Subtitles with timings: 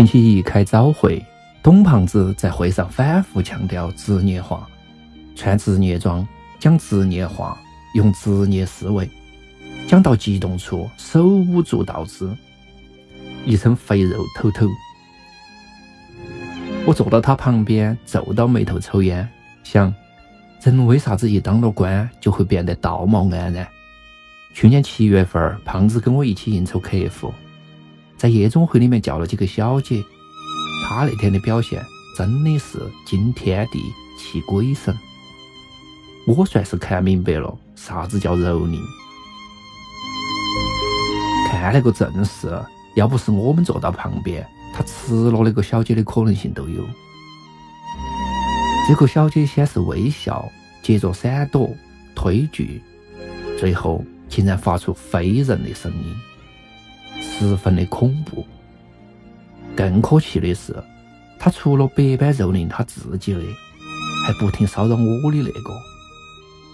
[0.00, 1.22] 星期一开早会，
[1.62, 4.66] 董胖子在会上反复强调职业化，
[5.36, 6.26] 穿职业装，
[6.58, 7.60] 讲职业化，
[7.92, 9.06] 用职业思维，
[9.86, 12.34] 讲到激动处手舞足蹈之，
[13.44, 14.66] 一身肥肉抖抖。
[16.86, 19.28] 我坐到他旁边，皱到眉头抽烟，
[19.62, 19.94] 想：
[20.62, 23.68] 人为啥子一当了官就会变得道貌岸然？
[24.54, 27.34] 去年七月份，胖子跟我一起应酬客户。
[28.20, 30.04] 在夜总会里面叫了几个小姐，
[30.84, 31.82] 他那天的表现
[32.14, 33.82] 真的是惊天地
[34.18, 34.94] 泣鬼神。
[36.26, 38.78] 我算是看明白了啥子叫蹂躏。
[41.48, 42.62] 看那个阵势，
[42.94, 46.84] 要不是我们坐到旁边，他吃了那个小姐的可能性都有。
[48.86, 50.46] 这个小姐先是微笑，
[50.82, 51.70] 接着闪躲、
[52.14, 52.82] 推拒，
[53.58, 56.14] 最后竟然发出非人的声音。
[57.48, 58.46] 十分的恐怖。
[59.74, 60.76] 更可气的是，
[61.38, 63.40] 他除了百般蹂躏他自己的，
[64.26, 65.72] 还不停骚扰我的那个。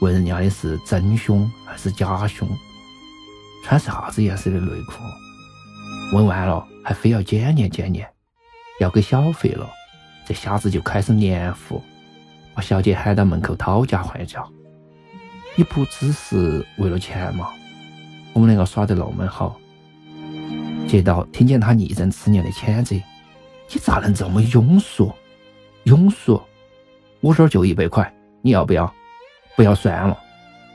[0.00, 2.48] 问人家的是真凶还是假凶？
[3.64, 5.02] 穿啥子颜色的内裤？
[6.14, 8.08] 问完了还非要检验检验，
[8.78, 9.68] 要给小费了，
[10.26, 11.82] 这瞎子就开始黏糊，
[12.54, 14.44] 把小姐喊到门口讨价还价。
[15.56, 17.48] 你不只是为了钱嘛？
[18.32, 19.58] 我们两个耍得那么好。
[20.92, 22.94] 接到听见他义正辞严的谴责，
[23.70, 25.10] 你咋能这么庸俗？
[25.86, 26.38] 庸俗！
[27.22, 28.92] 我这儿就一百块，你要不要？
[29.56, 30.18] 不要算了。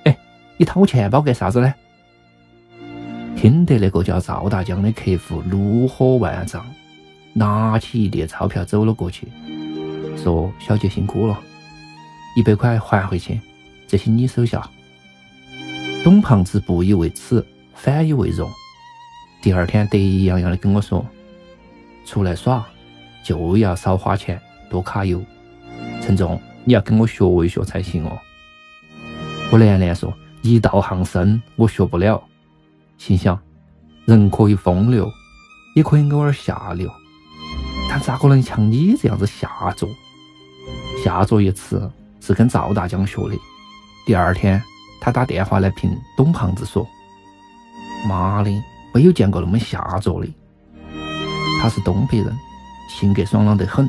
[0.06, 0.18] 哎，
[0.58, 1.72] 你掏我钱包干啥子呢？
[3.36, 6.66] 听得那个叫赵大江的客户怒火万丈，
[7.34, 9.28] 拿起一叠钞票走了过去，
[10.18, 11.40] 说：“小姐辛苦了，
[12.36, 13.40] 一百块还回去，
[13.88, 14.68] 这些你收下。”
[16.04, 17.46] 董胖子不以为耻，
[17.76, 18.50] 反以为荣。
[19.48, 21.08] 第二天得意洋洋的跟我说
[22.06, 22.68] ：“出来耍
[23.24, 24.38] 就要少花钱，
[24.70, 25.24] 多揩油。
[26.02, 28.20] 陈总，你要跟我学一学才行哦。”
[29.50, 30.14] 我连连说
[30.44, 32.22] ：“一道行深，我学不了。”
[33.00, 33.40] 心想：
[34.04, 35.10] 人可以风流，
[35.76, 36.92] 也可以偶尔下流，
[37.90, 39.88] 但咋可能像你这样子下作？
[41.02, 43.40] 下作一词是跟赵大江学的。
[44.06, 44.62] 第二天，
[45.00, 46.86] 他打电话来评董胖子说
[48.10, 48.52] ：“妈的！”
[48.98, 50.28] 没有见过那么下作的。
[51.62, 52.36] 他是东北人，
[52.90, 53.88] 性格爽朗得很。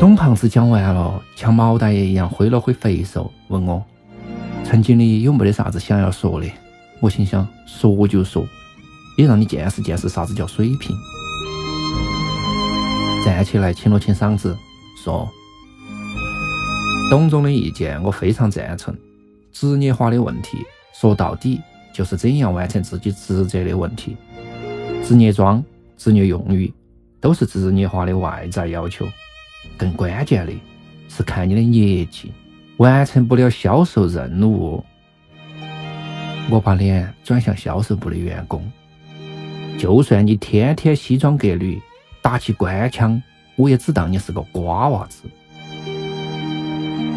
[0.00, 3.84] 董胖子讲完了，像毛大爷一样挥了挥肥手，问我
[4.64, 6.50] ：“陈经理有没得啥子想要说的？”
[7.00, 8.42] 我心想：说就说，
[9.18, 10.96] 也让你见识见识啥子叫水平。
[13.22, 14.56] 站起来，清了清嗓子，
[15.04, 15.28] 说
[17.10, 18.96] ：“董总的意见，我非常赞成。”
[19.58, 20.58] 职业化的问题，
[20.94, 21.60] 说到底
[21.92, 24.16] 就是怎样完成自己职责的问题。
[25.02, 25.60] 职业装、
[25.96, 26.72] 职业用语
[27.20, 29.04] 都是职业化的外在要求，
[29.76, 30.52] 更关键的
[31.08, 32.30] 是看你的业绩。
[32.76, 34.84] 完成不了销售任务，
[36.48, 38.64] 我把脸转向销售部的员工。
[39.76, 41.82] 就算你天天西装革履，
[42.22, 43.20] 打起官腔，
[43.56, 45.24] 我也只当你是个瓜娃子。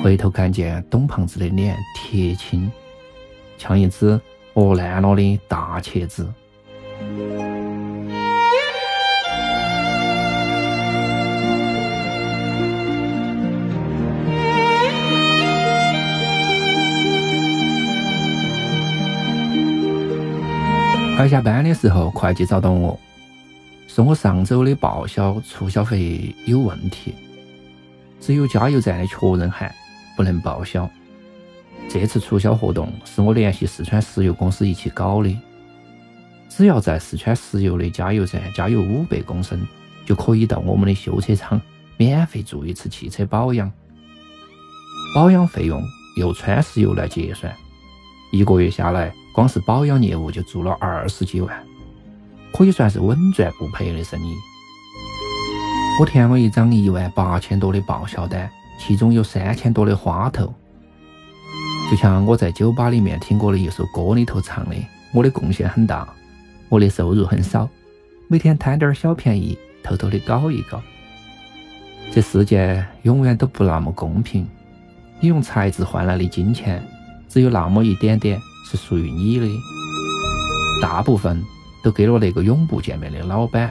[0.01, 2.69] 回头看见董胖子的脸铁青，
[3.57, 4.19] 像一只
[4.55, 6.27] 饿烂了的大茄子。
[21.15, 22.99] 快下班的时候，会计找到我，
[23.87, 27.13] 说我上周的报销促销费有问题，
[28.19, 29.71] 只有加油站的确认函
[30.15, 30.89] 不能报销。
[31.89, 35.37] 这次促销活动是我联系四川石油公司一起搞的，
[36.49, 39.65] 只要在四川石油的加油站加油五百公升，
[40.05, 41.61] 就可以到我们的修车厂
[41.97, 43.71] 免费做一次汽车保养，
[45.15, 45.81] 保养费用
[46.17, 47.53] 由川石油来结算。
[48.31, 49.13] 一个月下来。
[49.33, 51.65] 光是保养业务就做了二十几万，
[52.51, 54.35] 可以算是稳赚不赔的生意。
[56.01, 60.51] 我填了一张一万八千多的报销单，其中有三千多的花头。
[61.89, 64.75] 就像我在酒吧里面听过的一首歌里头唱的
[65.13, 66.07] ：“我的贡献很大，
[66.67, 67.69] 我的收入很少，
[68.27, 70.81] 每天贪点小便宜，偷偷的搞一搞。”
[72.11, 74.47] 这世界永远都不那么公平，
[75.19, 76.83] 你用才智换来的金钱，
[77.29, 78.39] 只有那么一点点。
[78.63, 79.45] 是属于你的，
[80.81, 81.43] 大部分
[81.83, 83.69] 都给了那个永不见面的老板，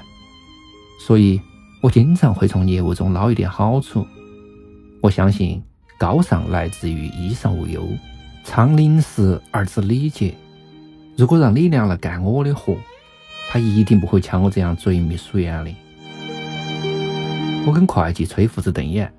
[1.06, 1.40] 所以
[1.80, 4.06] 我经常会从业务中捞一点好处。
[5.02, 5.62] 我相信
[5.96, 7.88] 高尚来自于衣裳无忧，
[8.44, 10.34] 昌临时而知礼节。
[11.16, 12.76] 如果让李亮来干我的活，
[13.48, 15.74] 他一定不会像我这样嘴蜜鼠眼的。
[17.66, 19.10] 我跟会计吹胡子瞪眼，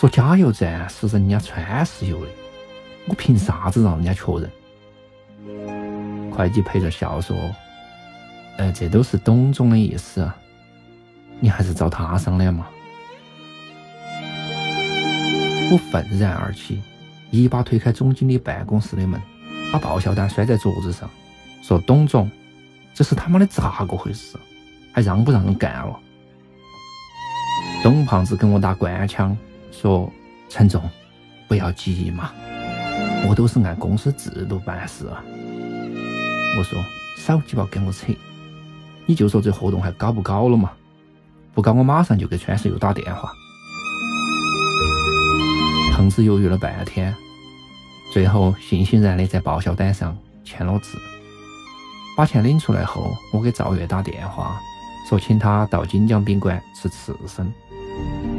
[0.00, 2.30] 说加油站是人家川石油的，
[3.08, 4.50] 我凭啥子让人家确认？
[6.32, 7.36] 会计陪着笑说
[8.58, 10.28] ：“呃，这都是董总的意思，
[11.38, 12.66] 你还是找他商量嘛。”
[15.72, 16.80] 我愤然而起，
[17.30, 19.20] 一把推开总经理办公室的门，
[19.72, 21.10] 把报销单摔在桌子上，
[21.62, 22.30] 说：“董总，
[22.92, 24.36] 这是他妈的咋个回事？
[24.92, 25.98] 还让不让人干了？”
[27.82, 29.36] 董胖子跟我打官腔
[29.72, 30.10] 说
[30.48, 30.88] ：“陈总，
[31.48, 32.30] 不要急嘛，
[33.28, 35.06] 我都是按公司制度办事。”
[36.56, 36.78] 我说
[37.16, 38.12] 少鸡巴跟我扯，
[39.06, 40.70] 你就说这活动还搞不搞了嘛？
[41.52, 43.32] 不搞我马上就给川石油打电话。
[46.04, 47.16] 胖子犹豫了半天，
[48.12, 50.14] 最后悻悻然的在报销单上
[50.44, 50.98] 签了字。
[52.14, 54.60] 把钱领出来后，我给赵月打电话，
[55.08, 57.50] 说请他到锦江宾馆吃刺身。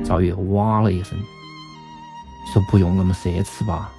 [0.03, 1.17] 赵月哇了一声，
[2.53, 3.91] 说不用那么奢侈吧。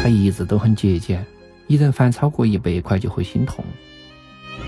[0.00, 1.26] 他一直都很节俭。
[1.66, 3.64] 一人饭超过一百块就会心痛。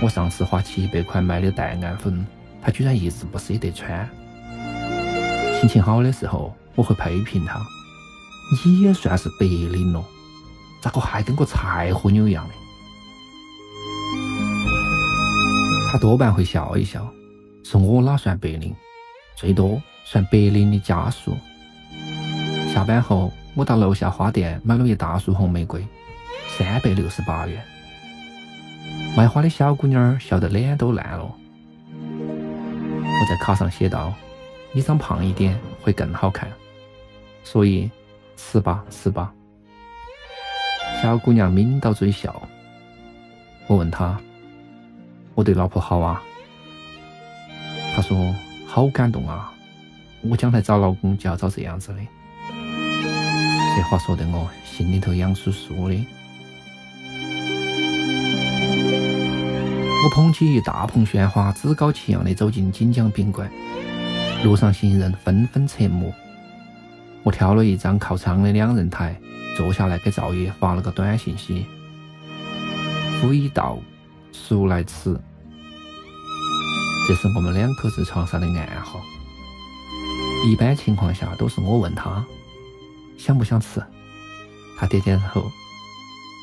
[0.03, 2.27] 我上次花七百块买的黛安粉，
[2.61, 4.11] 他居然一直不舍得穿。
[5.61, 7.61] 心情好的时候，我会批评他
[8.65, 10.03] ：“你也算是白领了，
[10.81, 12.55] 咋个还跟个柴火妞一样的？”
[15.93, 17.07] 他多半会笑一笑，
[17.62, 18.75] 说我哪算白领，
[19.37, 21.37] 最多算白领的家属。
[22.73, 25.87] 下班后，我到楼下花店买了一大束红玫瑰。
[26.56, 27.63] 三百六十八元，
[29.15, 31.35] 卖花的小姑娘笑得脸都烂了。
[32.03, 34.15] 我在卡上写道
[34.72, 36.50] ：“你长胖一点会更好看，
[37.44, 37.90] 所以
[38.37, 39.32] 吃吧吃吧。”
[41.02, 42.43] 小姑娘抿到嘴笑。
[43.67, 44.20] 我问她
[45.34, 46.22] ：“我对老婆好啊？”
[47.94, 48.34] 她说
[48.67, 49.53] ：“好感动啊！
[50.22, 52.00] 我将来找老公就要找这样子的。”
[53.74, 56.05] 这话说得我心里头痒酥酥的。
[60.05, 63.50] 我捧起一大捧鲜花，趾高气扬地走进锦江宾馆。
[64.43, 66.13] 路上行人纷纷侧目。
[67.23, 69.15] 我挑了一张靠窗的两人台，
[69.56, 71.67] 坐下来给赵爷发了个短信息
[73.20, 73.79] ：“夫已到，
[74.32, 75.15] 速来吃。”
[77.06, 78.99] 这是我们两口子床上的暗号。
[80.47, 82.25] 一般情况下都是我问他
[83.19, 83.82] 想不想吃，
[84.79, 85.44] 他点点头，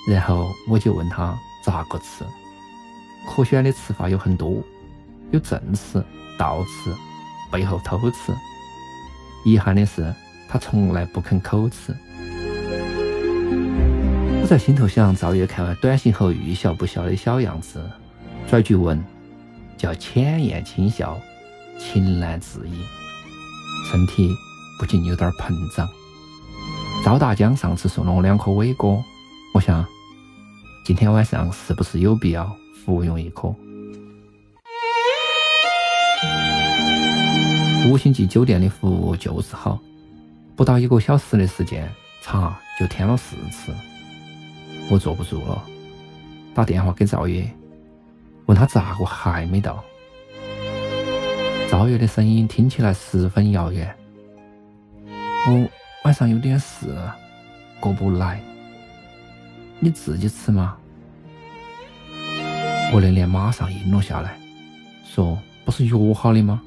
[0.08, 2.24] 然后我就问他咋个吃。
[3.28, 4.62] 可选的吃法有很多，
[5.32, 6.04] 有正吃、
[6.38, 6.94] 倒吃、
[7.52, 8.34] 背后偷吃。
[9.46, 10.14] 遗憾的是，
[10.50, 11.96] 他从来不肯口吃。
[14.42, 17.84] 我在心头想，赵月看完短信后欲笑不笑的小样子，
[18.48, 19.04] 拽句问，
[19.78, 21.18] 叫浅言轻笑，
[21.80, 22.82] 情难自抑，
[23.92, 24.30] 身体
[24.80, 25.88] 不禁有点膨胀。
[27.06, 28.98] 赵大江上次送了我两颗伟哥，
[29.54, 29.86] 我想，
[30.86, 32.56] 今天晚上是不是有必要？
[32.86, 33.54] 服用一颗。
[37.88, 39.80] 五星级酒店的服务就是好，
[40.58, 41.90] 不到一个小时的时间，
[42.22, 43.74] 茶就添了四次。
[44.90, 45.64] 我坐不住了，
[46.54, 47.50] 打电话给赵月，
[48.46, 49.82] 问他咋个还没到。
[51.72, 53.96] 赵月的声音听起来十分遥远。
[55.48, 55.70] 我
[56.04, 56.94] 晚上有点事，
[57.80, 58.42] 过不来。
[59.80, 60.76] 你自己吃吗？
[62.94, 64.38] 我的脸马上阴了下来，
[65.06, 66.62] 说：“不是约好的吗？”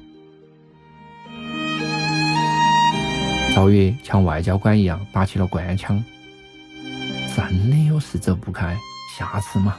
[3.53, 6.01] 赵月像外交官一样打起了官腔
[7.35, 8.77] ：“真的有事走不开，
[9.17, 9.75] 下次嘛。”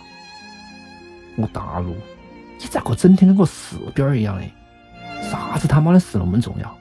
[1.36, 1.96] 我大怒
[2.60, 4.44] ：“你咋个整天跟个士兵一样的？
[5.30, 6.78] 啥子他妈的事那么重要？”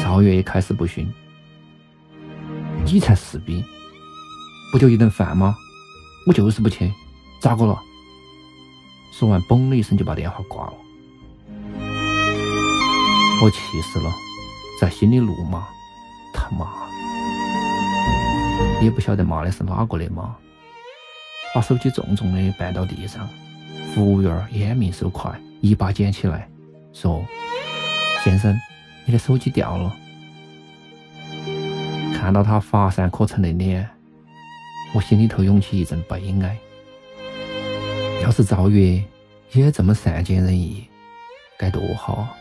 [0.00, 1.12] 赵月也开始不逊
[2.86, 3.64] ：“你才是逼，
[4.72, 5.56] 不就一顿饭吗？
[6.26, 6.92] 我就是不去，
[7.40, 7.76] 咋个了？”
[9.12, 10.72] 说完，嘣的一声就把电话挂了。
[13.42, 14.08] 我气死了，
[14.80, 15.66] 在心里怒骂
[16.32, 16.64] ：“他妈！
[18.80, 20.32] 也不晓得骂的是哪个的妈！”
[21.52, 23.28] 把手机重重的绊到地上，
[23.92, 26.48] 服务员眼明手快，一把捡起来，
[26.92, 27.20] 说
[28.22, 28.56] ：“先生，
[29.06, 29.92] 你的手机掉了。”
[32.14, 33.90] 看到他乏善可陈的脸，
[34.94, 36.56] 我心里头涌起一阵悲哀。
[38.22, 39.02] 要是赵月
[39.50, 40.88] 也这么善解人意，
[41.58, 42.32] 该多好啊！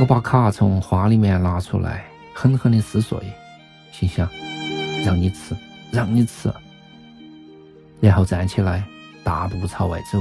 [0.00, 3.18] 我把卡从花里面拿出来，狠狠的撕碎，
[3.92, 4.26] 心想：
[5.04, 5.54] 让你吃，
[5.92, 6.50] 让你吃。
[8.00, 8.82] 然后站起来，
[9.22, 10.18] 大步朝外走。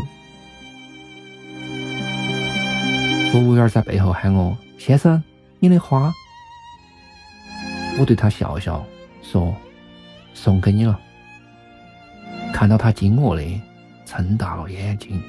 [3.32, 5.24] 服务员在背后喊我：“先生，
[5.60, 6.12] 你的花。”
[7.98, 8.86] 我对他笑笑，
[9.22, 9.56] 说
[10.36, 11.00] ：“送给你了。”
[12.52, 13.62] 看到他惊愕的，
[14.04, 15.24] 睁大了眼睛。